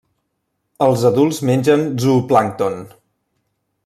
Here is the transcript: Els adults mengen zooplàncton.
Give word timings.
Els 0.85 1.03
adults 1.09 1.41
mengen 1.51 1.85
zooplàncton. 2.05 2.81